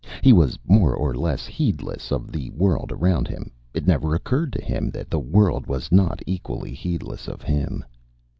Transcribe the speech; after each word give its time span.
He 0.23 0.33
was 0.33 0.57
more 0.65 0.95
or 0.95 1.13
less 1.13 1.45
heedless 1.45 2.11
of 2.11 2.31
the 2.31 2.49
world 2.49 2.91
around 2.91 3.27
him; 3.27 3.51
it 3.75 3.85
never 3.85 4.15
occurred 4.15 4.51
to 4.53 4.59
him 4.65 4.89
that 4.89 5.11
the 5.11 5.19
world 5.19 5.67
was 5.67 5.91
not 5.91 6.23
equally 6.25 6.73
heedless 6.73 7.27
of 7.27 7.43
him. 7.43 7.85